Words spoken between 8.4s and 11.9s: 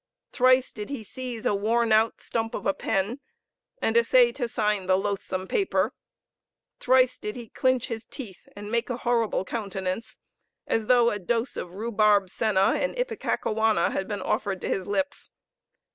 and make a horrible countenance, as though a dose of